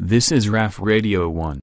This 0.00 0.30
is 0.30 0.48
RAF 0.48 0.78
Radio 0.78 1.28
1. 1.28 1.58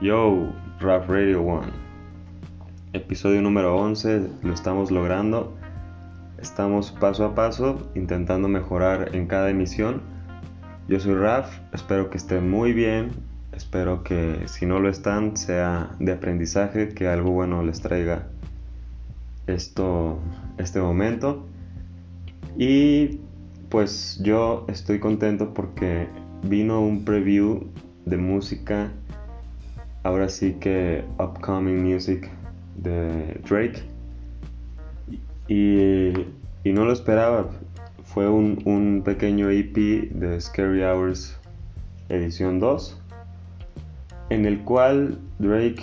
Yo, 0.00 0.50
Rap 0.80 1.10
Radio 1.10 1.42
One. 1.42 1.70
Episodio 2.94 3.42
número 3.42 3.76
11, 3.76 4.30
lo 4.42 4.54
estamos 4.54 4.90
logrando. 4.90 5.54
Estamos 6.38 6.90
paso 6.90 7.26
a 7.26 7.34
paso 7.34 7.90
intentando 7.94 8.48
mejorar 8.48 9.14
en 9.14 9.26
cada 9.26 9.50
emisión. 9.50 10.00
Yo 10.88 10.98
soy 11.00 11.16
Raf, 11.16 11.54
espero 11.74 12.08
que 12.08 12.16
estén 12.16 12.48
muy 12.48 12.72
bien. 12.72 13.10
Espero 13.52 14.04
que 14.04 14.48
si 14.48 14.64
no 14.64 14.80
lo 14.80 14.88
están 14.88 15.36
sea 15.36 15.90
de 15.98 16.12
aprendizaje, 16.12 16.88
que 16.88 17.08
algo 17.08 17.30
bueno 17.32 17.62
les 17.62 17.82
traiga 17.82 18.26
esto, 19.46 20.18
este 20.56 20.80
momento. 20.80 21.49
Y 22.56 23.20
pues 23.68 24.20
yo 24.22 24.64
estoy 24.68 24.98
contento 24.98 25.54
porque 25.54 26.08
vino 26.42 26.80
un 26.80 27.04
preview 27.04 27.66
de 28.06 28.16
música 28.16 28.90
ahora 30.02 30.28
sí 30.28 30.54
que 30.54 31.04
Upcoming 31.18 31.82
Music 31.82 32.30
de 32.76 33.40
Drake. 33.48 33.82
Y, 35.48 36.10
y 36.64 36.72
no 36.72 36.84
lo 36.84 36.92
esperaba. 36.92 37.50
Fue 38.04 38.28
un, 38.28 38.60
un, 38.64 39.02
pequeño 39.04 39.50
EP 39.50 39.74
de 40.10 40.40
Scary 40.40 40.82
Hours 40.82 41.36
edición 42.08 42.58
2. 42.58 43.00
En 44.30 44.46
el 44.46 44.60
cual 44.60 45.18
Drake 45.38 45.82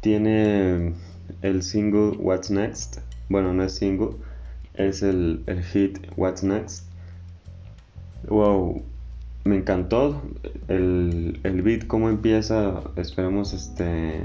tiene 0.00 0.94
el 1.42 1.62
single 1.62 2.16
What's 2.18 2.50
Next. 2.50 2.98
Bueno, 3.28 3.52
no 3.52 3.64
es 3.64 3.74
single. 3.74 4.16
Es 4.74 5.02
el, 5.02 5.42
el 5.46 5.62
hit 5.62 5.98
What's 6.16 6.42
Next. 6.42 6.86
Wow, 8.28 8.82
me 9.44 9.56
encantó 9.56 10.22
el, 10.68 11.40
el 11.42 11.62
beat, 11.62 11.86
cómo 11.86 12.08
empieza. 12.08 12.80
Esperemos 12.96 13.52
este. 13.52 14.24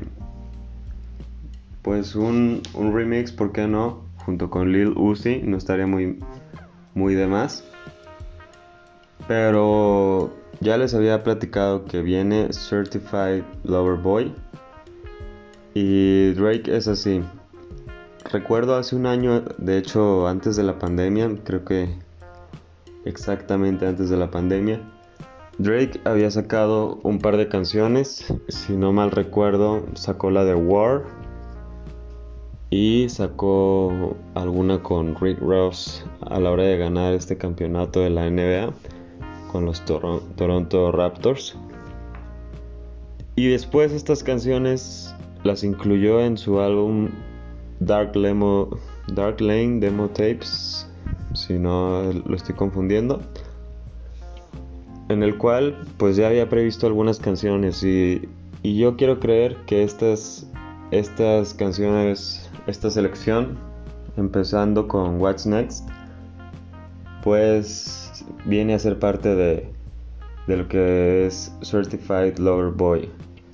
Pues 1.81 2.15
un, 2.15 2.61
un, 2.73 2.93
remix, 2.93 3.31
¿por 3.31 3.51
qué 3.51 3.67
no? 3.67 4.03
Junto 4.25 4.49
con 4.49 4.71
Lil 4.71 4.93
Uzi, 4.97 5.41
no 5.43 5.57
estaría 5.57 5.87
muy, 5.87 6.19
muy 6.93 7.15
de 7.15 7.27
más. 7.27 7.63
Pero 9.27 10.33
ya 10.59 10.77
les 10.77 10.93
había 10.93 11.23
platicado 11.23 11.85
que 11.85 12.01
viene 12.01 12.49
Certified 12.51 13.43
Lover 13.63 13.99
Boy. 13.99 14.33
Y 15.73 16.33
Drake 16.33 16.75
es 16.75 16.87
así. 16.87 17.21
Recuerdo 18.31 18.75
hace 18.75 18.95
un 18.97 19.05
año, 19.05 19.41
de 19.57 19.77
hecho 19.77 20.27
antes 20.27 20.57
de 20.57 20.63
la 20.63 20.77
pandemia, 20.77 21.31
creo 21.45 21.63
que 21.63 21.87
exactamente 23.05 23.87
antes 23.87 24.09
de 24.09 24.17
la 24.17 24.29
pandemia, 24.29 24.81
Drake 25.59 26.01
había 26.03 26.29
sacado 26.29 26.99
un 27.03 27.19
par 27.19 27.37
de 27.37 27.47
canciones, 27.47 28.33
si 28.49 28.73
no 28.73 28.91
mal 28.91 29.11
recuerdo, 29.11 29.85
sacó 29.93 30.29
la 30.29 30.43
de 30.43 30.55
War 30.55 31.05
y 32.69 33.07
sacó 33.07 34.13
alguna 34.35 34.83
con 34.83 35.15
Rick 35.15 35.39
Ross 35.39 36.05
a 36.19 36.37
la 36.41 36.51
hora 36.51 36.63
de 36.63 36.77
ganar 36.77 37.13
este 37.13 37.37
campeonato 37.37 38.01
de 38.01 38.09
la 38.09 38.29
NBA 38.29 38.73
con 39.53 39.63
los 39.63 39.85
Tor 39.85 40.21
Toronto 40.35 40.91
Raptors. 40.91 41.57
Y 43.37 43.47
después 43.47 43.93
estas 43.93 44.21
canciones 44.21 45.15
las 45.43 45.63
incluyó 45.63 46.19
en 46.19 46.37
su 46.37 46.59
álbum 46.59 47.09
Dark, 47.79 48.15
Lemo, 48.15 48.69
Dark 49.13 49.41
Lane 49.41 49.79
Demo 49.79 50.09
Tapes, 50.09 50.87
si 51.33 51.53
no 51.53 52.11
lo 52.25 52.35
estoy 52.35 52.55
confundiendo 52.55 53.21
en 55.09 55.23
el 55.23 55.37
cual 55.37 55.77
pues 55.97 56.15
ya 56.17 56.27
había 56.27 56.49
previsto 56.49 56.87
algunas 56.87 57.19
canciones 57.19 57.83
y, 57.83 58.27
y 58.63 58.77
yo 58.77 58.97
quiero 58.97 59.19
creer 59.19 59.55
que 59.65 59.83
estas, 59.83 60.49
estas 60.91 61.53
canciones, 61.53 62.49
esta 62.67 62.89
selección, 62.89 63.57
empezando 64.17 64.87
con 64.87 65.19
What's 65.21 65.45
Next, 65.45 65.87
pues 67.23 68.25
viene 68.45 68.73
a 68.73 68.79
ser 68.79 68.99
parte 68.99 69.35
de, 69.35 69.69
de 70.47 70.57
lo 70.57 70.67
que 70.67 71.25
es 71.25 71.55
Certified 71.61 72.37
Lover 72.37 72.71
Boy. 72.73 73.09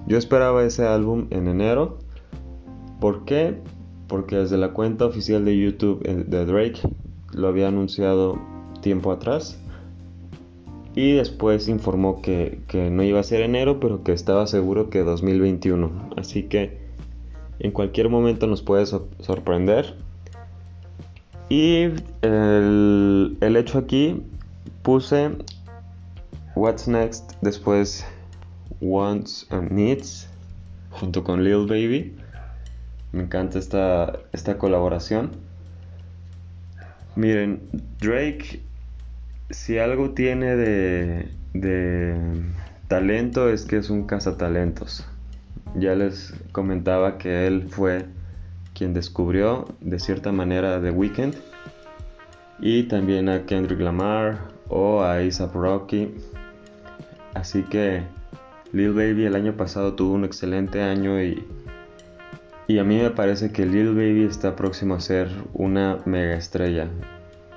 Yo 0.07 0.17
esperaba 0.17 0.63
ese 0.63 0.85
álbum 0.85 1.27
en 1.29 1.47
enero. 1.47 1.99
¿Por 2.99 3.25
qué? 3.25 3.57
Porque 4.07 4.37
desde 4.37 4.57
la 4.57 4.73
cuenta 4.73 5.05
oficial 5.05 5.45
de 5.45 5.57
YouTube 5.57 6.01
eh, 6.05 6.23
de 6.27 6.45
Drake 6.45 6.81
lo 7.33 7.47
había 7.47 7.67
anunciado 7.67 8.39
tiempo 8.81 9.11
atrás 9.11 9.59
y 10.95 11.13
después 11.13 11.67
informó 11.67 12.21
que, 12.21 12.59
no 12.91 13.03
iba 13.03 13.19
a 13.19 13.23
ser 13.23 13.41
enero, 13.41 13.79
pero 13.79 14.03
que 14.03 14.11
estaba 14.11 14.45
seguro 14.45 14.89
que 14.89 14.99
2021. 14.99 16.11
Así 16.17 16.43
que 16.43 16.77
en 17.59 17.71
cualquier 17.71 18.09
momento 18.09 18.45
nos 18.45 18.61
puede 18.61 18.85
sorprender. 18.85 19.95
Y 21.49 21.89
el, 22.21 23.37
el, 23.41 23.55
hecho 23.55 23.79
aquí 23.79 24.21
puse 24.81 25.31
What's 26.55 26.87
Next, 26.87 27.33
después 27.41 28.05
Wants 28.79 29.47
and 29.49 29.71
Needs, 29.71 30.29
junto 30.91 31.23
con 31.23 31.43
Lil 31.43 31.65
Baby. 31.67 32.15
Me 33.13 33.23
encanta 33.23 33.57
esta, 33.59 34.19
esta 34.33 34.57
colaboración. 34.57 35.31
Miren, 37.15 37.61
Drake 38.01 38.59
si 39.53 39.77
algo 39.77 40.11
tiene 40.11 40.55
de, 40.55 41.27
talento 42.87 43.49
es 43.49 43.65
que 43.65 43.77
es 43.77 43.89
un 43.89 44.05
cazatalentos. 44.05 45.05
Ya 45.75 45.95
les 45.95 46.33
comentaba 46.51 47.17
que 47.17 47.47
él 47.47 47.67
fue 47.69 48.05
quien 48.73 48.93
descubrió 48.93 49.65
de 49.79 49.99
cierta 49.99 50.31
manera 50.31 50.81
The 50.81 50.91
Weeknd 50.91 51.35
y 52.59 52.83
también 52.83 53.29
a 53.29 53.45
Kendrick 53.45 53.79
Lamar 53.79 54.39
o 54.69 55.01
a 55.01 55.13
A$AP 55.13 55.53
Rocky. 55.53 56.13
Así 57.33 57.63
que 57.63 58.03
Lil 58.71 58.93
Baby 58.93 59.25
el 59.25 59.35
año 59.35 59.53
pasado 59.53 59.93
tuvo 59.93 60.13
un 60.13 60.25
excelente 60.25 60.81
año 60.81 61.21
y, 61.21 61.43
y 62.67 62.79
a 62.79 62.83
mí 62.83 62.97
me 62.97 63.09
parece 63.09 63.51
que 63.51 63.65
Lil 63.65 63.93
Baby 63.93 64.23
está 64.23 64.55
próximo 64.55 64.95
a 64.95 64.99
ser 64.99 65.29
una 65.53 65.99
mega 66.05 66.35
estrella 66.35 66.89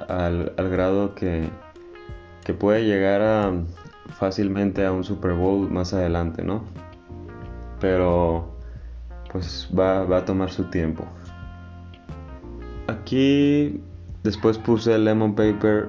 al 0.09 0.53
grado 0.71 1.15
que 1.15 1.49
que 2.47 2.55
puede 2.55 2.85
llegar 2.85 3.53
fácilmente 4.21 4.87
a 4.87 4.93
un 4.93 5.03
Super 5.03 5.33
Bowl 5.33 5.69
más 5.69 5.93
adelante, 5.93 6.45
¿no? 6.45 6.63
Pero 7.81 8.55
pues 9.33 9.69
va, 9.77 10.05
va 10.05 10.19
a 10.19 10.25
tomar 10.25 10.53
su 10.53 10.63
tiempo. 10.71 11.05
Aquí 12.87 13.83
después 14.23 14.59
puse 14.59 14.97
Lemon 14.97 15.35
Paper, 15.35 15.89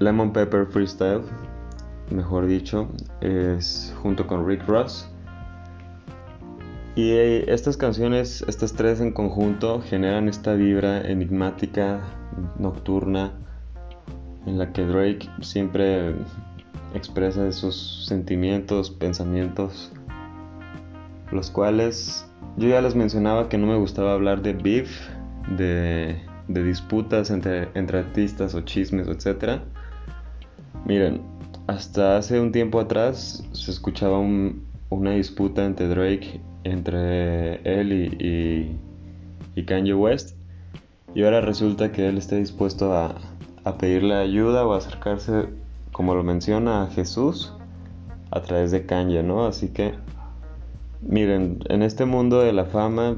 Lemon 0.00 0.32
Pepper 0.32 0.66
Freestyle, 0.66 1.22
mejor 2.10 2.46
dicho, 2.46 2.88
es 3.20 3.94
junto 4.02 4.26
con 4.26 4.44
Rick 4.48 4.66
Ross. 4.66 5.08
Y 6.98 7.12
estas 7.12 7.76
canciones, 7.76 8.44
estas 8.48 8.72
tres 8.72 9.00
en 9.00 9.12
conjunto, 9.12 9.80
generan 9.82 10.26
esta 10.28 10.54
vibra 10.54 11.00
enigmática, 11.02 12.00
nocturna, 12.58 13.34
en 14.46 14.58
la 14.58 14.72
que 14.72 14.84
Drake 14.84 15.30
siempre 15.40 16.16
expresa 16.94 17.52
sus 17.52 18.04
sentimientos, 18.04 18.90
pensamientos, 18.90 19.92
los 21.30 21.52
cuales 21.52 22.28
yo 22.56 22.68
ya 22.68 22.80
les 22.80 22.96
mencionaba 22.96 23.48
que 23.48 23.58
no 23.58 23.68
me 23.68 23.76
gustaba 23.76 24.14
hablar 24.14 24.42
de 24.42 24.54
beef, 24.54 24.90
de, 25.56 26.20
disputas 26.48 27.30
entre, 27.30 27.68
entre, 27.74 28.00
artistas 28.00 28.56
o 28.56 28.62
chismes, 28.62 29.06
etc. 29.06 29.60
Miren, 30.84 31.22
hasta 31.68 32.16
hace 32.16 32.40
un 32.40 32.50
tiempo 32.50 32.80
atrás 32.80 33.48
se 33.52 33.70
escuchaba 33.70 34.18
una 34.18 35.12
disputa 35.12 35.64
entre 35.64 35.86
Drake, 35.86 36.40
entre 36.64 37.60
él 37.62 37.92
y, 39.54 39.64
Kanye 39.64 39.94
West, 39.94 40.36
y 41.14 41.24
ahora 41.24 41.40
resulta 41.40 41.90
que 41.90 42.08
él 42.08 42.16
está 42.16 42.36
dispuesto 42.36 42.94
a, 42.94 43.16
pedirle 43.78 44.14
ayuda 44.14 44.66
o 44.66 44.72
acercarse, 44.72 45.46
como 45.92 46.14
lo 46.14 46.22
menciona, 46.22 46.84
a 46.84 46.86
Jesús 46.86 47.52
a 48.30 48.40
través 48.40 48.70
de 48.70 48.86
Kanye, 48.86 49.22
¿no? 49.22 49.46
Así 49.46 49.68
que, 49.68 49.92
miren, 51.02 51.60
en 51.68 51.82
este 51.82 52.06
mundo 52.06 52.40
de 52.40 52.54
la 52.54 52.64
fama 52.64 53.16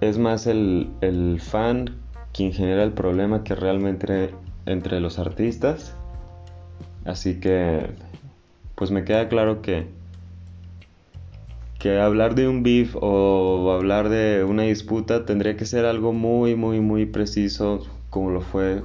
es 0.00 0.18
más 0.18 0.46
el 0.46 1.40
fan 1.40 2.04
quien 2.34 2.52
genera 2.52 2.82
el 2.82 2.92
problema 2.92 3.44
que 3.44 3.54
realmente 3.54 4.34
entre 4.66 5.00
los 5.00 5.18
artistas. 5.18 5.96
Así 7.04 7.40
que, 7.40 7.86
pues 8.74 8.90
me 8.90 9.04
queda 9.04 9.28
claro 9.28 9.62
que, 9.62 9.86
que 11.84 12.00
hablar 12.00 12.34
de 12.34 12.48
un 12.48 12.62
beef 12.62 12.96
o 12.98 13.70
hablar 13.70 14.08
de 14.08 14.42
una 14.42 14.62
disputa 14.62 15.26
tendría 15.26 15.54
que 15.58 15.66
ser 15.66 15.84
algo 15.84 16.14
muy, 16.14 16.56
muy, 16.56 16.80
muy 16.80 17.04
preciso, 17.04 17.86
como 18.08 18.30
lo 18.30 18.40
fue 18.40 18.82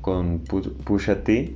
con 0.00 0.40
Pusha 0.40 1.22
T, 1.22 1.54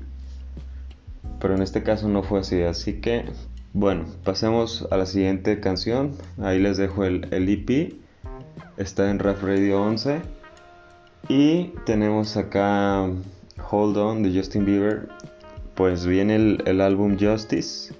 pero 1.41 1.56
en 1.56 1.62
este 1.62 1.82
caso 1.82 2.08
no 2.08 2.23
fue 2.23 2.38
así, 2.38 2.62
así 2.62 3.00
que 3.00 3.25
bueno, 3.73 4.05
pasemos 4.23 4.87
a 4.93 4.96
la 4.96 5.06
siguiente 5.06 5.58
canción, 5.58 6.12
ahí 6.41 6.61
les 6.61 6.76
dejo 6.76 7.02
el, 7.05 7.26
el 7.32 7.49
EP, 7.49 7.94
está 8.76 9.11
en 9.11 9.19
Rap 9.19 9.43
Radio 9.43 9.82
11 9.82 10.20
y 11.29 11.73
tenemos 11.87 12.37
acá 12.37 13.11
Hold 13.69 13.96
On 13.96 14.23
de 14.23 14.32
Justin 14.32 14.64
Bieber, 14.64 15.08
pues 15.75 16.06
viene 16.06 16.37
el, 16.37 16.81
álbum 16.81 17.17
Justice 17.19 17.93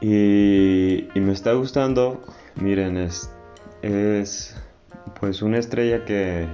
y, 0.00 1.08
y, 1.14 1.20
me 1.20 1.32
está 1.32 1.52
gustando, 1.52 2.20
miren, 2.56 2.96
es, 2.96 3.30
es 3.82 4.56
pues 5.20 5.42
una 5.42 5.58
estrella 5.58 6.04
que 6.04 6.48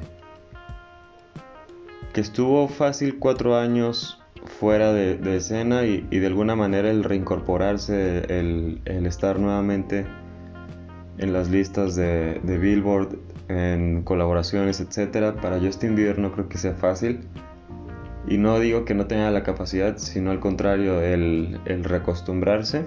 que 2.16 2.22
estuvo 2.22 2.66
fácil 2.66 3.18
cuatro 3.18 3.58
años 3.58 4.18
fuera 4.58 4.90
de, 4.94 5.36
escena 5.36 5.84
y, 5.84 6.00
de 6.00 6.26
alguna 6.26 6.56
manera 6.56 6.90
el 6.90 7.04
reincorporarse, 7.04 8.20
el, 8.38 8.80
estar 8.86 9.38
nuevamente 9.38 10.06
en 11.18 11.34
las 11.34 11.50
listas 11.50 11.94
de, 11.94 12.40
Billboard, 12.42 13.18
en 13.48 14.00
colaboraciones, 14.02 14.80
etcétera, 14.80 15.34
para 15.42 15.60
Justin 15.60 15.94
Bieber 15.94 16.18
no 16.18 16.32
creo 16.32 16.48
que 16.48 16.56
sea 16.56 16.72
fácil. 16.72 17.20
Y 18.26 18.38
no 18.38 18.58
digo 18.60 18.86
que 18.86 18.94
no 18.94 19.06
tenga 19.06 19.30
la 19.30 19.42
capacidad, 19.42 19.98
sino 19.98 20.30
al 20.30 20.40
contrario, 20.40 21.02
el, 21.02 21.60
el 21.66 21.84
reacostumbrarse 21.84 22.86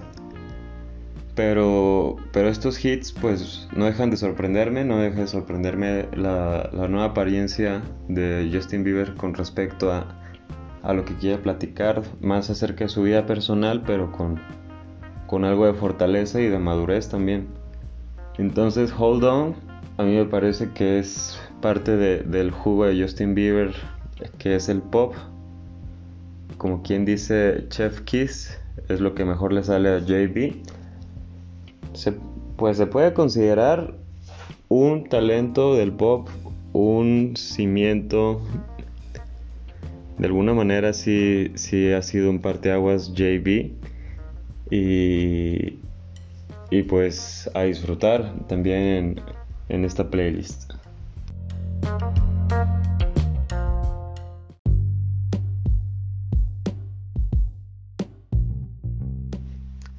pero, 1.40 2.16
pero 2.32 2.50
estos 2.50 2.84
hits 2.84 3.12
pues 3.12 3.66
no 3.74 3.86
dejan 3.86 4.10
de 4.10 4.18
sorprenderme, 4.18 4.84
no 4.84 4.98
deja 4.98 5.20
de 5.20 5.26
sorprenderme 5.26 6.06
la, 6.14 6.68
nueva 6.70 7.06
apariencia 7.06 7.80
de 8.08 8.50
Justin 8.52 8.84
Bieber 8.84 9.14
con 9.14 9.32
respecto 9.32 9.90
a, 9.90 10.04
lo 10.92 11.02
que 11.06 11.14
quiere 11.14 11.38
platicar, 11.38 12.02
más 12.20 12.50
acerca 12.50 12.84
de 12.84 12.90
su 12.90 13.04
vida 13.04 13.24
personal, 13.24 13.82
pero 13.86 14.12
con, 14.12 14.38
con 15.26 15.46
algo 15.46 15.64
de 15.64 15.72
fortaleza 15.72 16.42
y 16.42 16.48
de 16.48 16.58
madurez 16.58 17.08
también. 17.08 17.48
Entonces 18.36 18.92
Hold 18.98 19.24
On 19.24 19.54
a 19.96 20.02
mí 20.02 20.16
me 20.16 20.26
parece 20.26 20.72
que 20.72 20.98
es 20.98 21.40
parte 21.62 21.96
del 21.96 22.50
jugo 22.50 22.84
de 22.84 23.00
Justin 23.00 23.34
Bieber, 23.34 23.72
que 24.36 24.56
es 24.56 24.68
el 24.68 24.82
pop. 24.82 25.14
Como 26.58 26.82
quien 26.82 27.06
dice 27.06 27.64
Chef 27.70 28.02
Kiss, 28.02 28.60
es 28.90 29.00
lo 29.00 29.14
que 29.14 29.24
mejor 29.24 29.54
le 29.54 29.64
sale 29.64 29.88
a 29.88 30.00
JB 30.00 30.79
pues 32.56 32.76
se 32.76 32.86
puede 32.86 33.12
considerar 33.12 33.94
un 34.68 35.08
talento 35.08 35.74
del 35.74 35.92
pop, 35.92 36.28
un 36.72 37.34
cimiento. 37.36 38.40
De 40.18 40.26
alguna 40.26 40.54
manera 40.54 40.92
sí, 40.92 41.52
sí 41.54 41.92
ha 41.92 42.02
sido 42.02 42.30
un 42.30 42.40
parteaguas 42.40 43.14
JB. 43.14 43.72
Y, 44.70 45.78
y 46.70 46.82
pues 46.84 47.50
a 47.54 47.62
disfrutar 47.62 48.46
también 48.46 48.82
en, 48.82 49.20
en 49.68 49.84
esta 49.84 50.08
playlist. 50.08 50.72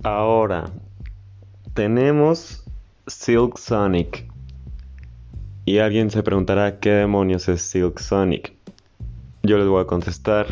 Ahora, 0.04 0.61
tenemos 1.74 2.64
Silk 3.08 3.58
Sonic. 3.58 4.30
Y 5.66 5.78
alguien 5.80 6.10
se 6.10 6.24
preguntará 6.24 6.80
qué 6.80 6.92
demonios 6.92 7.48
es 7.48 7.62
Silk 7.62 8.00
Sonic. 8.00 8.54
Yo 9.44 9.58
les 9.58 9.68
voy 9.68 9.82
a 9.82 9.88
contestar. 9.88 10.48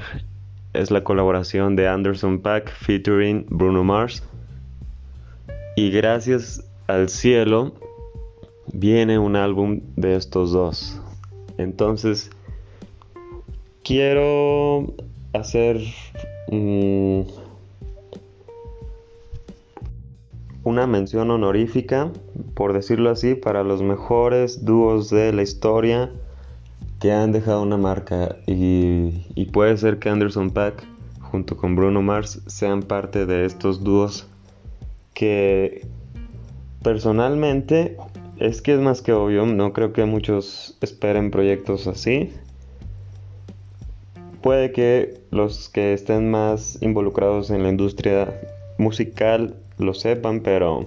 Es 0.73 0.91
la 0.91 1.03
colaboración 1.03 1.75
de 1.75 1.87
Anderson 1.87 2.39
Pack 2.41 2.71
featuring 2.71 3.45
Bruno 3.49 3.83
Mars. 3.83 4.23
Y 5.75 5.89
gracias 5.89 6.63
al 6.87 7.09
cielo 7.09 7.73
viene 8.71 9.17
un 9.17 9.35
álbum 9.35 9.81
de 9.95 10.15
estos 10.15 10.51
dos. 10.51 11.01
Entonces 11.57 12.29
quiero 13.83 14.93
hacer 15.33 15.81
una 20.69 20.85
mención 20.85 21.31
honorífica, 21.31 22.11
por 22.53 22.73
decirlo 22.73 23.09
así, 23.09 23.33
para 23.33 23.63
los 23.63 23.81
mejores 23.81 24.65
dúos 24.65 25.09
de 25.09 25.33
la 25.33 25.41
historia 25.41 26.11
que 26.99 27.11
han 27.11 27.31
dejado 27.31 27.63
una 27.63 27.77
marca 27.77 28.35
y, 28.45 29.45
puede 29.51 29.75
ser 29.77 29.97
que 29.97 30.09
Anderson 30.09 30.51
Pack 30.51 30.85
junto 31.21 31.57
con 31.57 31.75
Bruno 31.75 32.03
Mars 32.03 32.43
sean 32.45 32.83
parte 32.83 33.25
de 33.25 33.45
estos 33.45 33.83
dúos 33.83 34.27
que 35.15 35.87
personalmente 36.83 37.97
es 38.37 38.61
que 38.61 38.75
es 38.75 38.79
más 38.79 39.01
que 39.01 39.11
obvio, 39.11 39.47
no 39.47 39.73
creo 39.73 39.91
que 39.91 40.05
muchos 40.05 40.77
esperen 40.81 41.31
proyectos 41.31 41.87
así. 41.87 42.31
Puede 44.43 44.71
que 44.71 45.19
los 45.31 45.67
que 45.69 45.93
estén 45.93 46.29
más 46.29 46.77
involucrados 46.81 47.49
en 47.49 47.63
la 47.63 47.69
industria 47.69 48.39
musical 48.77 49.55
lo 49.79 49.93
sepan, 49.93 50.41
pero... 50.41 50.85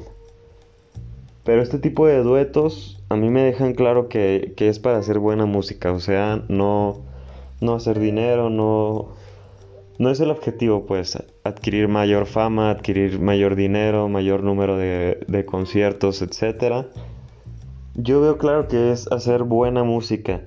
Pero 1.44 1.60
este 1.60 1.80
tipo 1.80 2.06
de 2.06 2.22
duetos 2.22 3.02
a 3.08 3.16
mí 3.16 3.28
me 3.28 3.42
dejan 3.42 3.74
claro 3.74 4.08
que, 4.08 4.54
es 4.56 4.78
para 4.78 4.98
hacer 4.98 5.18
buena 5.18 5.44
música, 5.44 5.92
o 5.92 6.00
sea, 6.00 6.42
no, 6.48 7.02
no 7.60 7.74
hacer 7.74 7.98
dinero, 7.98 8.48
no, 8.48 9.08
no 9.98 10.10
es 10.10 10.20
el 10.20 10.30
objetivo, 10.30 10.86
pues, 10.86 11.22
adquirir 11.44 11.88
mayor 11.88 12.26
fama, 12.26 12.70
adquirir 12.70 13.20
mayor 13.20 13.56
dinero, 13.56 14.08
mayor 14.08 14.42
número 14.42 14.76
de, 14.76 15.18
de 15.26 15.44
conciertos, 15.44 16.22
etc. 16.22 16.86
Yo 17.94 18.20
veo 18.20 18.38
claro 18.38 18.68
que 18.68 18.92
es 18.92 19.10
hacer 19.12 19.42
buena 19.42 19.84
música. 19.84 20.42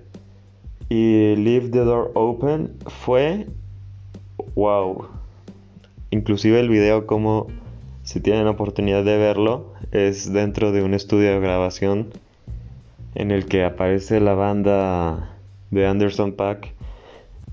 Y 0.89 1.35
Leave 1.35 1.69
the 1.69 1.79
Door 1.79 2.11
Open 2.15 2.77
fue 2.87 3.47
wow. 4.55 5.07
Inclusive 6.09 6.59
el 6.59 6.69
video 6.69 7.05
como 7.05 7.47
si 8.05 8.19
tienen 8.19 8.45
oportunidad 8.47 9.03
de 9.03 9.17
verlo, 9.17 9.73
es 9.91 10.31
dentro 10.31 10.71
de 10.71 10.83
un 10.83 10.93
estudio 10.93 11.31
de 11.31 11.39
grabación 11.39 12.09
en 13.15 13.31
el 13.31 13.47
que 13.47 13.65
aparece 13.65 14.19
la 14.19 14.35
banda 14.35 15.35
de 15.71 15.87
Anderson 15.87 16.33
Pack 16.33 16.71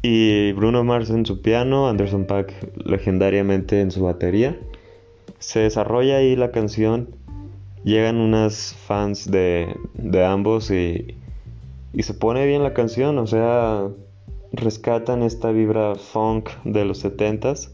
y 0.03 0.53
Bruno 0.53 0.85
Mars 0.85 1.09
en 1.09 1.25
su 1.25 1.41
piano, 1.41 1.89
Anderson 1.89 2.27
Pack 2.27 2.53
legendariamente 2.85 3.81
en 3.81 3.91
su 3.91 4.03
batería. 4.03 4.59
Se 5.39 5.61
desarrolla 5.61 6.19
ahí 6.19 6.37
la 6.37 6.51
canción, 6.51 7.09
llegan 7.83 8.17
unas 8.17 8.75
fans 8.75 9.31
de, 9.31 9.75
de 9.95 10.25
ambos 10.25 10.71
y, 10.71 11.17
y 11.95 12.03
se 12.03 12.13
pone 12.13 12.47
bien 12.47 12.63
la 12.63 12.75
canción, 12.75 13.19
o 13.19 13.27
sea, 13.27 13.89
rescatan 14.53 15.23
esta 15.23 15.51
vibra 15.51 15.95
funk 15.95 16.51
de 16.65 16.85
los 16.85 17.03
70s 17.03 17.71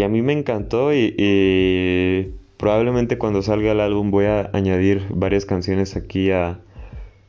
que 0.00 0.04
a 0.04 0.08
mí 0.08 0.22
me 0.22 0.32
encantó 0.32 0.94
y, 0.94 2.34
probablemente 2.56 3.18
cuando 3.18 3.42
salga 3.42 3.72
el 3.72 3.80
álbum 3.80 4.10
voy 4.10 4.24
a 4.24 4.48
añadir 4.54 5.04
varias 5.10 5.44
canciones 5.44 5.94
aquí 5.94 6.30
a, 6.30 6.58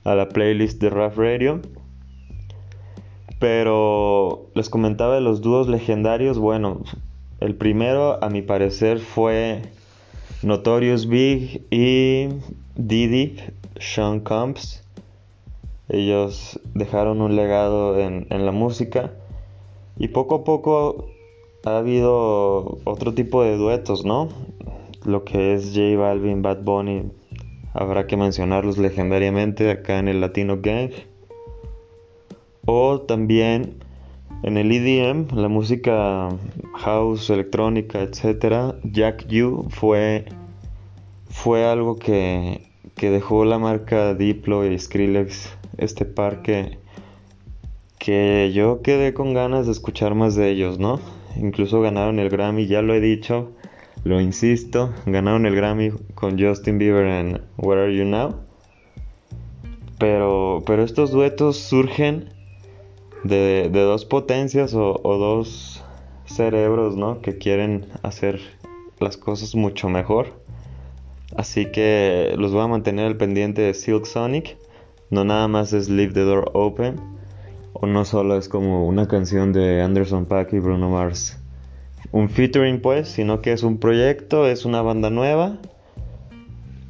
a 0.05 0.15
la 0.15 0.29
playlist 0.29 0.79
de 0.79 0.89
Rough 0.89 1.17
Radio. 1.17 1.59
Pero 3.39 4.47
les 4.55 4.69
comentaba 4.69 5.15
de 5.15 5.19
los 5.19 5.41
dúos 5.41 5.67
legendarios. 5.67 6.39
Bueno, 6.39 6.81
el 7.41 7.55
primero 7.55 8.23
a 8.23 8.29
mi 8.29 8.41
parecer 8.41 8.99
fue 8.99 9.63
Notorious 10.41 11.07
Big 11.07 11.65
y 11.71 12.29
Didi, 12.75 13.35
Sean 13.81 14.21
Combs. 14.21 14.81
Ellos 15.89 16.57
dejaron 16.73 17.19
un 17.19 17.35
legado 17.35 17.99
en, 17.99 18.27
en 18.29 18.45
la 18.45 18.53
música. 18.53 19.11
Y 19.97 20.07
poco 20.07 20.35
a 20.35 20.43
poco 20.45 21.09
ha 21.65 21.77
habido 21.77 22.79
otro 22.85 23.13
tipo 23.13 23.43
de 23.43 23.57
duetos, 23.57 24.05
¿no? 24.05 24.29
Lo 25.05 25.23
que 25.23 25.53
es 25.53 25.73
J 25.75 25.97
Balvin, 25.97 26.41
Bad 26.41 26.63
Bunny, 26.63 27.11
habrá 27.73 28.07
que 28.07 28.17
mencionarlos 28.17 28.77
legendariamente 28.77 29.69
acá 29.69 29.99
en 29.99 30.07
el 30.07 30.21
Latino 30.21 30.59
Gang. 30.61 30.91
O 32.65 33.01
también 33.01 33.83
en 34.43 34.57
el 34.57 34.71
EDM, 34.71 35.35
la 35.35 35.47
música 35.47 36.29
house, 36.75 37.29
electrónica, 37.29 38.01
etc. 38.01 38.75
Jack 38.83 39.27
U 39.31 39.67
fue, 39.69 40.25
fue 41.29 41.65
algo 41.65 41.97
que, 41.97 42.69
que 42.95 43.09
dejó 43.09 43.45
la 43.45 43.59
marca 43.59 44.13
Diplo 44.13 44.65
y 44.65 44.77
Skrillex, 44.77 45.57
este 45.77 46.05
par 46.05 46.41
que, 46.41 46.79
que 47.99 48.51
yo 48.53 48.81
quedé 48.81 49.13
con 49.13 49.33
ganas 49.33 49.67
de 49.67 49.71
escuchar 49.71 50.15
más 50.15 50.35
de 50.35 50.49
ellos, 50.49 50.79
¿no? 50.79 50.99
Incluso 51.35 51.81
ganaron 51.81 52.19
el 52.19 52.29
Grammy, 52.29 52.67
ya 52.67 52.81
lo 52.81 52.93
he 52.93 52.99
dicho, 52.99 53.51
lo 54.03 54.19
insisto, 54.19 54.93
ganaron 55.05 55.45
el 55.45 55.55
Grammy 55.55 55.91
con 56.15 56.39
Justin 56.39 56.77
Bieber 56.77 57.05
en 57.05 57.41
Where 57.57 57.83
Are 57.83 57.95
You 57.95 58.05
Now. 58.05 58.35
Pero, 59.99 60.63
pero 60.65 60.83
estos 60.83 61.11
duetos 61.11 61.57
surgen 61.57 62.29
de, 63.23 63.69
dos 63.69 64.05
potencias 64.05 64.73
o, 64.73 64.99
dos 65.03 65.83
cerebros, 66.25 66.95
¿no? 66.95 67.21
Que 67.21 67.37
quieren 67.37 67.85
hacer 68.01 68.39
las 68.99 69.17
cosas 69.17 69.55
mucho 69.55 69.89
mejor. 69.89 70.33
Así 71.35 71.67
que 71.67 72.33
los 72.37 72.51
voy 72.51 72.63
a 72.63 72.67
mantener 72.67 73.05
al 73.05 73.17
pendiente 73.17 73.61
de 73.61 73.73
Silk 73.73 74.05
Sonic. 74.05 74.57
No 75.09 75.23
nada 75.23 75.47
más 75.47 75.73
es 75.73 75.89
Leave 75.89 76.13
the 76.13 76.21
Door 76.21 76.51
Open. 76.53 76.99
O 77.73 77.87
no 77.87 78.05
solo 78.05 78.37
es 78.37 78.49
como 78.49 78.87
una 78.87 79.07
canción 79.07 79.53
de 79.53 79.81
Anderson 79.81 80.25
Paak 80.25 80.53
y 80.53 80.59
Bruno 80.59 80.89
Mars. 80.89 81.37
Un 82.11 82.29
featuring 82.29 82.81
pues, 82.81 83.09
sino 83.09 83.41
que 83.41 83.53
es 83.53 83.63
un 83.63 83.77
proyecto, 83.77 84.47
es 84.47 84.65
una 84.65 84.81
banda 84.81 85.09
nueva. 85.09 85.57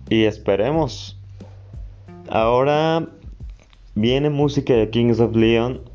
Y 0.10 0.24
esperemos. 0.24 1.20
Ahora 2.30 3.08
viene 3.96 4.30
música 4.30 4.74
de 4.74 4.90
Kings 4.90 5.20
of 5.20 5.36
Leon 5.36 5.92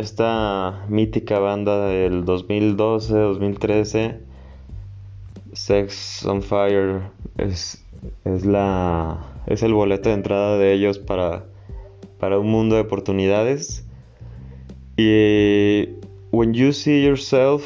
esta 0.00 0.84
mítica 0.88 1.38
banda 1.38 1.86
del 1.86 2.24
2012-2013, 2.24 4.18
Sex 5.52 6.24
on 6.26 6.42
Fire, 6.42 7.02
es, 7.36 7.84
es, 8.24 8.44
la, 8.46 9.18
es 9.46 9.62
el 9.62 9.74
boleto 9.74 10.08
de 10.08 10.14
entrada 10.14 10.58
de 10.58 10.72
ellos 10.72 10.98
para, 10.98 11.44
para 12.18 12.38
un 12.38 12.48
mundo 12.50 12.76
de 12.76 12.82
oportunidades. 12.82 13.84
Y 15.02 15.96
When 16.30 16.52
You 16.52 16.74
See 16.74 17.02
Yourself 17.02 17.64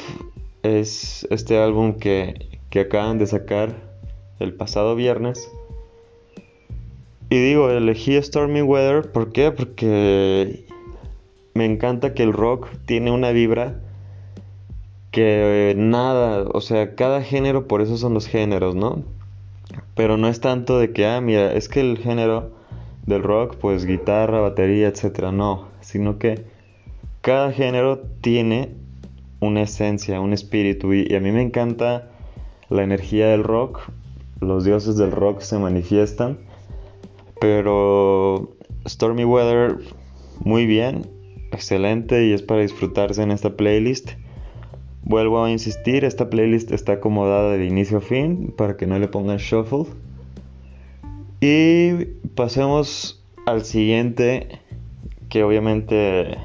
es 0.63 1.27
este 1.31 1.59
álbum 1.59 1.95
que, 1.95 2.61
que 2.71 2.79
acaban 2.79 3.19
de 3.19 3.27
sacar 3.27 3.75
el 4.39 4.55
pasado 4.55 4.95
viernes. 4.95 5.51
Y 7.31 7.45
digo, 7.45 7.71
elegí 7.71 8.23
Stormy 8.23 8.63
Weather, 8.63 9.11
¿por 9.11 9.33
qué? 9.33 9.51
Porque 9.51 10.65
me 11.55 11.65
encanta 11.65 12.15
que 12.15 12.23
el 12.23 12.33
rock 12.33 12.69
tiene 12.87 13.11
una 13.11 13.33
vibra 13.33 13.81
que 15.11 15.75
nada, 15.77 16.47
o 16.53 16.61
sea, 16.61 16.95
cada 16.95 17.21
género, 17.21 17.67
por 17.67 17.81
eso 17.81 17.97
son 17.97 18.15
los 18.15 18.29
géneros, 18.29 18.77
¿no? 18.77 19.03
Pero 19.97 20.17
no 20.19 20.29
es 20.29 20.39
tanto 20.39 20.79
de 20.79 20.93
que, 20.93 21.05
ah, 21.05 21.21
mira, 21.21 21.53
es 21.53 21.69
que 21.69 21.81
el 21.81 21.99
género 21.99 22.53
del 23.07 23.25
rock, 23.25 23.57
pues 23.57 23.87
guitarra, 23.87 24.39
batería, 24.41 24.87
etcétera, 24.87 25.33
no, 25.33 25.67
sino 25.81 26.21
que 26.21 26.54
cada 27.25 27.53
género 27.53 28.01
tiene 28.21 28.75
una 29.41 29.63
esencia, 29.63 30.21
un 30.21 30.35
espíritu, 30.35 30.93
y, 30.93 31.15
a 31.15 31.21
mí 31.21 31.33
me 31.33 31.41
encanta 31.41 32.11
la 32.69 32.83
energía 32.83 33.29
del 33.29 33.45
rock, 33.45 33.81
los 34.41 34.67
dioses 34.67 34.99
del 34.99 35.11
rock 35.11 35.41
se 35.41 35.59
manifiestan, 35.59 36.39
pero 37.41 38.55
Stormy 38.87 39.25
Weather, 39.25 39.79
muy 40.45 40.67
bien, 40.67 41.07
excelente 41.51 42.27
y 42.27 42.33
es 42.35 42.43
para 42.43 42.61
disfrutarse 42.61 43.23
en 43.23 43.31
esta 43.31 43.57
playlist. 43.57 44.11
Vuelvo 45.03 45.43
a 45.43 45.51
insistir, 45.51 46.05
esta 46.05 46.29
playlist 46.29 46.73
está 46.73 46.93
acomodada 46.93 47.53
de 47.57 47.65
inicio 47.65 47.99
a 47.99 48.03
fin 48.03 48.53
para 48.55 48.77
que 48.77 48.87
no 48.87 48.99
le 48.99 49.09
pongan 49.09 49.39
shuffle. 49.39 49.87
Y 51.41 52.05
pasemos 52.35 53.25
al 53.47 53.65
siguiente, 53.65 54.61
que 55.31 55.43
obviamente 55.43 56.37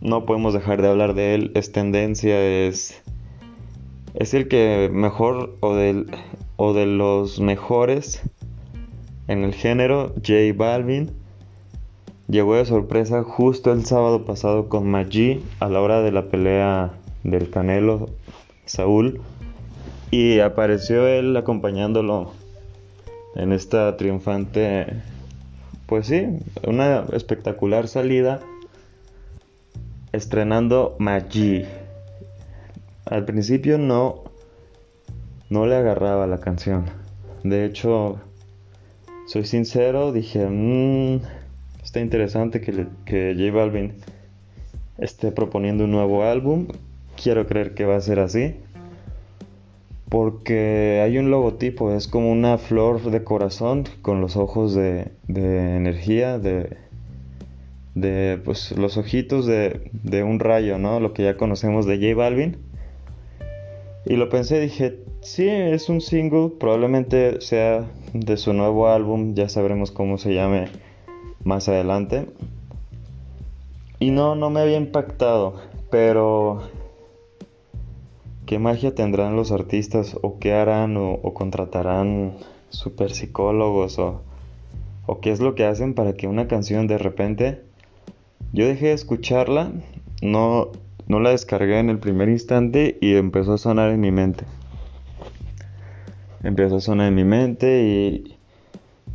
no 0.00 0.26
podemos 0.26 0.54
dejar 0.54 0.82
de 0.82 0.88
hablar 0.88 1.14
de 1.14 1.34
él, 1.34 1.52
es 1.54 1.72
tendencia, 1.72 2.40
es, 2.40 3.00
es 4.14 4.34
el 4.34 4.48
que 4.48 4.90
mejor 4.92 5.56
o, 5.60 5.74
del, 5.74 6.06
o 6.56 6.72
de 6.72 6.86
los 6.86 7.40
mejores 7.40 8.22
en 9.26 9.44
el 9.44 9.54
género, 9.54 10.14
J 10.16 10.34
Balvin 10.56 11.10
Llegó 12.28 12.56
de 12.56 12.66
sorpresa 12.66 13.22
justo 13.22 13.72
el 13.72 13.86
sábado 13.86 14.26
pasado 14.26 14.68
con 14.68 14.90
Maggi 14.90 15.42
a 15.60 15.70
la 15.70 15.80
hora 15.80 16.02
de 16.02 16.12
la 16.12 16.28
pelea 16.28 16.92
del 17.24 17.48
Canelo 17.48 18.10
Saúl. 18.66 19.22
Y 20.10 20.40
apareció 20.40 21.08
él 21.08 21.34
acompañándolo 21.38 22.32
en 23.34 23.52
esta 23.52 23.96
triunfante 23.96 24.88
pues 25.86 26.08
sí, 26.08 26.26
una 26.66 27.06
espectacular 27.14 27.88
salida 27.88 28.40
estrenando 30.18 30.96
Maggi. 30.98 31.64
Al 33.06 33.24
principio 33.24 33.78
no 33.78 34.24
no 35.50 35.66
le 35.66 35.76
agarraba 35.76 36.26
la 36.26 36.38
canción. 36.38 36.84
De 37.42 37.64
hecho, 37.64 38.20
soy 39.26 39.46
sincero, 39.46 40.12
dije, 40.12 40.46
mmm, 40.46 41.20
Está 41.88 42.00
interesante 42.00 42.60
que, 42.60 42.86
que 43.06 43.34
J 43.34 43.50
Balvin 43.50 43.94
esté 44.98 45.32
proponiendo 45.32 45.84
un 45.84 45.90
nuevo 45.90 46.22
álbum. 46.22 46.66
Quiero 47.16 47.46
creer 47.46 47.72
que 47.72 47.86
va 47.86 47.96
a 47.96 48.00
ser 48.02 48.18
así. 48.18 48.56
Porque 50.10 51.00
hay 51.02 51.16
un 51.16 51.30
logotipo, 51.30 51.94
es 51.94 52.06
como 52.06 52.30
una 52.30 52.58
flor 52.58 53.10
de 53.10 53.24
corazón 53.24 53.84
con 54.02 54.20
los 54.20 54.36
ojos 54.36 54.74
de, 54.74 55.12
de 55.28 55.76
energía, 55.76 56.38
de, 56.38 56.76
de 58.00 58.40
pues, 58.44 58.72
los 58.72 58.96
ojitos 58.96 59.46
de, 59.46 59.90
de, 59.92 60.22
un 60.22 60.40
rayo, 60.40 60.78
¿no? 60.78 61.00
Lo 61.00 61.12
que 61.12 61.24
ya 61.24 61.36
conocemos 61.36 61.86
de 61.86 61.96
J 61.96 62.14
Balvin. 62.14 62.58
Y 64.06 64.16
lo 64.16 64.28
pensé, 64.28 64.60
dije, 64.60 65.00
sí, 65.20 65.48
es 65.48 65.88
un 65.88 66.00
single, 66.00 66.50
probablemente 66.58 67.40
sea 67.40 67.84
de 68.12 68.36
su 68.36 68.52
nuevo 68.52 68.88
álbum, 68.88 69.34
ya 69.34 69.48
sabremos 69.48 69.90
cómo 69.90 70.18
se 70.18 70.34
llame 70.34 70.68
más 71.44 71.68
adelante. 71.68 72.26
Y 73.98 74.10
no, 74.10 74.36
no 74.36 74.50
me 74.50 74.60
había 74.60 74.76
impactado, 74.76 75.56
pero 75.90 76.62
¿qué 78.46 78.58
magia 78.58 78.94
tendrán 78.94 79.34
los 79.34 79.50
artistas 79.50 80.16
o 80.22 80.38
qué 80.38 80.52
harán 80.54 80.96
o, 80.96 81.20
contratarán 81.34 82.36
super 82.70 83.10
psicólogos 83.10 83.98
o, 83.98 84.22
o 85.06 85.20
qué 85.20 85.32
es 85.32 85.40
lo 85.40 85.54
que 85.54 85.64
hacen 85.64 85.94
para 85.94 86.12
que 86.12 86.28
una 86.28 86.46
canción 86.46 86.86
de 86.86 86.98
repente 86.98 87.67
yo 88.52 88.66
dejé 88.66 88.86
de 88.86 88.92
escucharla, 88.92 89.72
no, 90.22 90.72
no 91.06 91.20
la 91.20 91.30
descargué 91.30 91.78
en 91.78 91.90
el 91.90 91.98
primer 91.98 92.28
instante 92.28 92.96
y 93.00 93.14
empezó 93.14 93.54
a 93.54 93.58
sonar 93.58 93.90
en 93.90 94.00
mi 94.00 94.10
mente. 94.10 94.44
Empezó 96.42 96.76
a 96.76 96.80
sonar 96.80 97.08
en 97.08 97.14
mi 97.14 97.24
mente 97.24 97.82
y, 97.82 98.36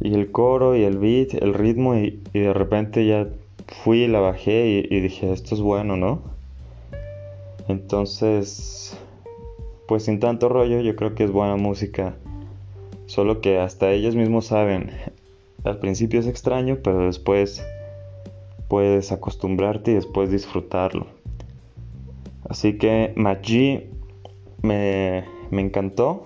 y 0.02 0.14
el 0.14 0.32
coro 0.32 0.76
y 0.76 0.84
el 0.84 0.98
beat, 0.98 1.34
el 1.34 1.54
ritmo 1.54 1.96
y, 1.96 2.22
de 2.34 2.54
repente 2.54 3.06
ya 3.08 3.28
fui 3.84 4.04
y 4.04 4.08
la 4.08 4.20
bajé 4.20 4.88
y, 4.90 5.00
dije, 5.00 5.32
esto 5.32 5.56
es 5.56 5.62
bueno, 5.62 5.98
¿no? 5.98 6.22
Entonces, 7.68 8.98
pues 9.88 10.04
sin 10.04 10.20
tanto 10.20 10.50
rollo, 10.50 10.82
yo 10.82 10.96
creo 10.96 11.16
que 11.16 11.24
es 11.24 11.32
buena 11.32 11.56
música. 11.56 12.16
Solo 13.06 13.42
que 13.42 13.60
hasta 13.60 13.92
ellos 13.92 14.16
mismos 14.16 14.48
saben. 14.48 14.92
Al 15.64 15.80
principio 15.80 16.20
es 16.20 16.28
extraño, 16.28 16.80
pero 16.84 17.06
después 17.06 17.66
puedes 18.74 19.12
acostumbrarte 19.12 19.92
y 19.92 19.94
después 19.94 20.32
disfrutarlo. 20.32 21.06
Así 22.50 22.80
que 22.80 23.14
Magi 23.16 23.84
me, 24.64 25.26
me 25.52 25.62
encantó. 25.62 26.24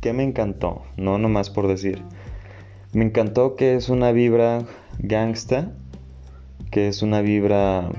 ¿Qué 0.00 0.12
me 0.12 0.22
encantó? 0.22 0.82
No 0.96 1.18
nomás 1.18 1.50
por 1.50 1.66
decir. 1.66 2.00
Me 2.92 3.04
encantó 3.04 3.56
que 3.56 3.74
es 3.74 3.88
una 3.88 4.12
vibra 4.12 4.64
gangsta, 5.00 5.72
que 6.70 6.86
es 6.86 7.02
una 7.02 7.22
vibra, 7.22 7.90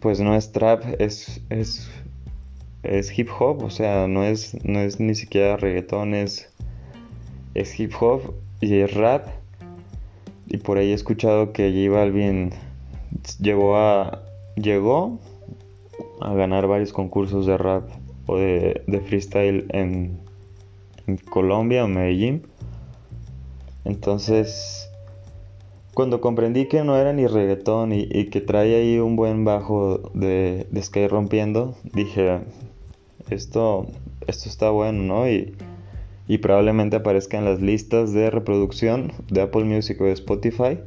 pues 0.00 0.18
no 0.18 0.34
es 0.34 0.50
trap, 0.50 0.82
es, 0.98 1.42
es, 1.50 1.88
es 2.82 3.16
hip 3.16 3.28
hop, 3.38 3.62
o 3.62 3.70
sea, 3.70 4.08
no 4.08 4.24
es, 4.24 4.56
no 4.64 4.80
es 4.80 4.98
ni 4.98 5.14
siquiera 5.14 5.56
reggaetón, 5.58 6.12
es, 6.12 6.52
es 7.54 7.78
hip 7.78 7.92
hop 8.00 8.34
y 8.60 8.80
es 8.80 8.94
rap. 8.94 9.28
Y 10.48 10.56
por 10.56 10.78
ahí 10.78 10.90
he 10.90 10.94
escuchado 10.94 11.52
que 11.52 11.70
J 11.70 11.96
Balvin 11.96 12.50
llegó 13.40 13.76
a, 13.76 14.22
llegó 14.56 15.18
a 16.20 16.34
ganar 16.34 16.66
varios 16.66 16.92
concursos 16.92 17.46
de 17.46 17.56
rap 17.56 17.88
o 18.26 18.36
de, 18.36 19.02
freestyle 19.06 19.66
en, 19.70 20.22
Colombia 21.28 21.84
o 21.84 21.88
Medellín. 21.88 22.46
Entonces, 23.84 24.88
cuando 25.92 26.22
comprendí 26.22 26.66
que 26.66 26.82
no 26.82 26.96
era 26.96 27.12
ni 27.12 27.26
reggaetón 27.26 27.92
y, 27.92 28.06
que 28.30 28.40
trae 28.40 28.74
ahí 28.74 28.98
un 28.98 29.14
buen 29.14 29.44
bajo 29.44 30.10
de, 30.14 30.66
de 30.70 30.82
Sky 30.82 31.06
rompiendo, 31.06 31.74
dije, 31.92 32.40
esto, 33.28 33.86
esto 34.26 34.48
está 34.48 34.70
bueno, 34.70 35.02
¿no? 35.02 35.28
Y, 35.28 35.54
y 36.26 36.38
probablemente 36.38 36.96
aparezca 36.96 37.38
en 37.38 37.44
las 37.44 37.60
listas 37.60 38.12
de 38.12 38.30
reproducción 38.30 39.12
de 39.28 39.42
Apple 39.42 39.64
Music 39.64 40.00
o 40.00 40.04
de 40.04 40.12
Spotify 40.12 40.78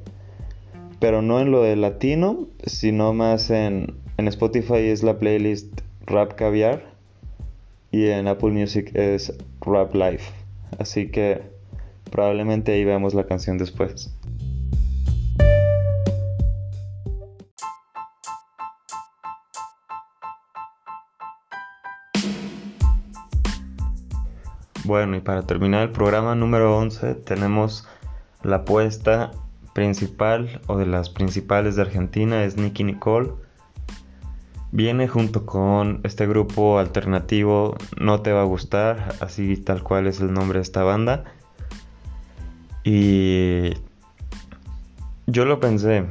pero 0.99 1.21
no 1.21 1.39
en 1.39 1.51
lo 1.51 1.61
de 1.61 1.75
latino, 1.75 2.47
sino 2.65 3.13
más 3.13 3.49
en, 3.49 3.95
en 4.17 4.27
Spotify 4.27 4.77
es 4.77 5.03
la 5.03 5.19
playlist 5.19 5.81
Rap 6.05 6.33
Caviar 6.33 6.83
y 7.91 8.07
en 8.07 8.27
Apple 8.27 8.51
Music 8.51 8.91
es 8.95 9.33
Rap 9.61 9.93
Life. 9.93 10.31
Así 10.79 11.09
que 11.09 11.41
probablemente 12.11 12.71
ahí 12.71 12.83
veamos 12.83 13.13
la 13.13 13.25
canción 13.25 13.57
después. 13.57 14.13
Bueno, 24.83 25.17
y 25.17 25.19
para 25.19 25.41
terminar 25.45 25.81
el 25.81 25.89
programa 25.91 26.33
número 26.33 26.77
11 26.77 27.15
tenemos 27.15 27.85
la 28.41 28.57
apuesta 28.57 29.31
principal 29.77 30.59
o 30.65 30.79
de 30.79 30.87
las 30.87 31.11
principales 31.11 31.75
de 31.75 31.83
Argentina 31.83 32.43
es 32.43 32.57
Nicky 32.57 32.83
Nicole. 32.83 33.29
Viene 34.71 35.07
junto 35.07 35.45
con 35.45 36.01
este 36.03 36.25
grupo 36.25 36.79
alternativo 36.79 37.77
No 37.95 38.21
Te 38.23 38.31
Va 38.31 38.41
a 38.41 38.45
Gustar, 38.45 39.13
así 39.19 39.55
tal 39.55 39.83
cual 39.83 40.07
es 40.07 40.19
el 40.19 40.33
nombre 40.33 40.57
de 40.57 40.63
esta 40.63 40.81
banda. 40.81 41.25
Y 42.83 43.73
yo 45.27 45.45
lo 45.45 45.59
pensé, 45.59 46.07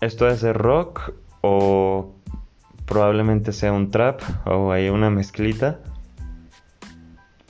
esto 0.00 0.24
debe 0.24 0.36
ser 0.36 0.58
rock 0.58 1.12
o 1.40 2.16
probablemente 2.84 3.52
sea 3.52 3.72
un 3.72 3.92
trap 3.92 4.22
o 4.44 4.72
hay 4.72 4.88
una 4.88 5.08
mezclita. 5.08 5.78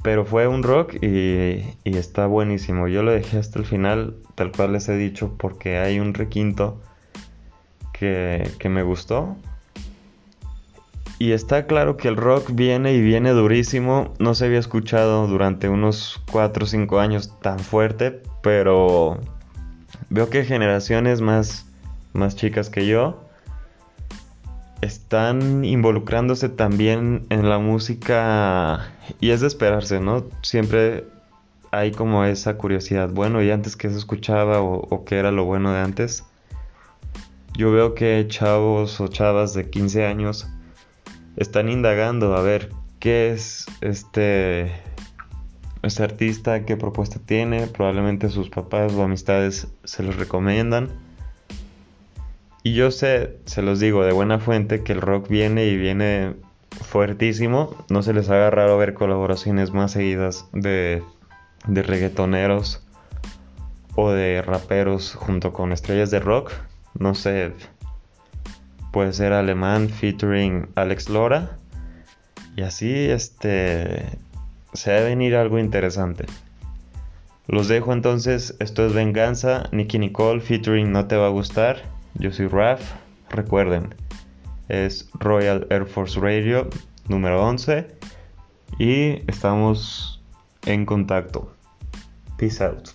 Pero 0.05 0.27
fue 0.27 0.47
un 0.47 0.63
rock 0.63 1.03
y, 1.03 1.65
está 1.87 2.27
buenísimo. 2.27 2.89
Yo 2.89 3.03
lo 3.03 3.11
dejé 3.11 3.39
hasta 3.39 3.59
el 3.59 3.65
final, 3.65 4.17
tal 4.35 4.53
cual 4.53 4.75
les 4.75 4.87
he 4.91 4.99
dicho, 4.99 5.35
porque 5.39 5.79
hay 5.79 5.99
un 5.99 6.13
requinto 6.13 6.79
que, 7.95 8.47
que 8.59 8.69
me 8.69 8.83
gustó. 8.83 9.35
Y 11.19 11.33
está 11.33 11.67
claro 11.67 11.97
que 11.97 12.09
el 12.09 12.17
rock 12.17 12.51
viene 12.53 12.93
y 12.93 13.01
viene 13.01 13.31
durísimo. 13.31 14.13
No 14.19 14.35
se 14.35 14.45
había 14.45 14.59
escuchado 14.59 15.27
durante 15.27 15.71
unos 15.71 16.23
4 16.31 16.65
o 16.65 16.67
5 16.67 17.01
años 17.01 17.41
tan 17.41 17.59
fuerte, 17.59 18.21
pero 18.43 19.19
veo 20.11 20.29
que 20.29 20.45
generaciones 20.45 21.23
más, 21.23 21.67
más 22.13 22.37
chicas 22.37 22.69
que 22.69 22.87
yo 22.87 23.24
están 24.85 25.65
involucrándose 25.65 26.51
también 26.51 27.27
en 27.31 27.49
la 27.49 27.59
música 27.59 28.93
y 29.19 29.31
es 29.31 29.41
de 29.41 29.47
esperarse, 29.47 29.99
¿no? 29.99 30.27
Siempre 30.43 31.07
hay 31.71 31.91
como 31.91 32.25
esa 32.25 32.57
curiosidad, 32.59 33.09
bueno, 33.09 33.43
¿y 33.43 33.51
antes 33.51 33.77
qué 33.77 33.89
se 33.89 33.97
escuchaba 33.97 34.61
o, 34.61 35.05
qué 35.05 35.17
era 35.17 35.33
lo 35.33 35.45
bueno 35.45 35.73
de 35.73 35.81
antes? 35.81 36.25
Yo 37.57 37.73
veo 37.73 37.95
que 37.95 38.27
chavos 38.29 39.01
o 39.01 39.09
chavas 39.09 39.55
de 39.55 39.71
15 39.71 40.05
años 40.05 40.47
están 41.37 41.69
indagando 41.69 42.37
a 42.37 42.43
ver 42.43 42.71
qué 43.01 43.33
es 43.33 43.67
este, 43.81 44.71
este 45.83 46.03
artista, 46.03 46.65
qué 46.67 46.77
propuesta 46.77 47.19
tiene, 47.25 47.69
probablemente 47.69 48.29
sus 48.29 48.51
papás 48.51 48.93
o 48.93 49.03
amistades 49.03 49.67
se 49.85 50.03
los 50.03 50.17
recomiendan 50.17 50.91
y 52.65 52.73
yo 52.73 52.91
sé, 52.91 53.37
se 53.45 53.61
los 53.61 53.79
digo 53.79 54.05
de 54.05 54.13
buena 54.13 54.39
fuente, 54.39 54.83
que 54.83 54.95
el 54.95 55.03
rock 55.03 55.29
viene 55.29 55.67
y 55.67 55.77
viene 55.77 56.35
fuertísimo. 56.71 57.77
No 57.91 58.03
se 58.03 58.15
les 58.15 58.31
haga 58.31 58.49
raro 58.49 58.79
ver 58.79 58.95
colaboraciones 58.95 59.73
más 59.73 59.93
seguidas 59.93 60.49
de, 60.55 61.03
de 61.67 61.83
reggaetoneros 61.83 62.83
o 63.97 64.11
de 64.11 64.41
raperos 64.41 65.15
junto 65.15 65.53
con 65.53 65.73
estrellas 65.73 66.11
de 66.11 66.21
rock. 66.21 66.53
No 66.99 67.15
sé, 67.15 67.53
puede 68.93 69.13
ser 69.13 69.35
alemán 69.35 69.91
featuring 69.91 70.69
Alex 70.75 71.11
Lora. 71.11 71.59
Y 72.57 72.63
así, 72.63 72.95
este, 72.95 74.07
se 74.73 74.91
debe 74.91 75.11
venir 75.11 75.37
algo 75.37 75.59
interesante. 75.59 76.25
Los 77.47 77.69
dejo 77.69 77.93
entonces, 77.93 78.57
esto 78.59 78.87
es 78.87 78.95
Venganza, 78.95 79.69
Nicky 79.71 79.99
Nicole 79.99 80.41
featuring 80.41 80.93
No 80.93 81.07
Te 81.09 81.17
Va 81.17 81.27
a 81.27 81.29
Gustar. 81.29 81.94
Yo 82.19 82.33
soy 82.33 82.47
Raf. 82.47 82.81
Recuerden, 83.31 83.95
es 84.69 85.09
Royal 85.15 85.67
Air 85.71 85.87
Force 85.87 86.19
Radio 86.21 86.69
número 87.09 87.45
11 87.45 87.87
y 88.79 89.23
estamos 89.31 90.23
en 90.67 90.87
contacto. 90.87 91.53
Peace 92.39 92.63
out. 92.63 92.91